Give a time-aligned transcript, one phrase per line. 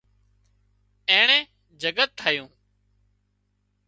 [1.09, 1.37] اينڻي
[1.81, 2.47] جڳت ٺاهيون